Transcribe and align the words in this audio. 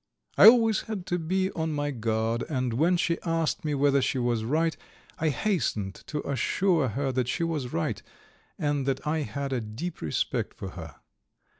I 0.35 0.47
always 0.47 0.81
had 0.87 1.05
to 1.05 1.19
be 1.19 1.51
on 1.51 1.73
my 1.73 1.91
guard, 1.91 2.43
and 2.49 2.73
when 2.73 2.97
she 2.97 3.19
asked 3.23 3.63
me 3.63 3.75
whether 3.75 4.01
she 4.01 4.17
was 4.17 4.43
right 4.43 4.75
I 5.19 5.29
hastened 5.29 5.93
to 6.07 6.27
assure 6.27 6.87
her 6.87 7.11
that 7.11 7.27
she 7.27 7.43
was 7.43 7.71
right, 7.71 8.01
and 8.57 8.87
that 8.87 9.05
I 9.05 9.19
had 9.19 9.53
a 9.53 9.61
deep 9.61 10.01
respect 10.01 10.55
for 10.57 10.69
her. 10.69 10.95